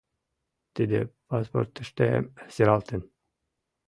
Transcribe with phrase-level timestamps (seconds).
[0.75, 0.99] Тиде
[1.29, 3.01] паспортыштем сералтын.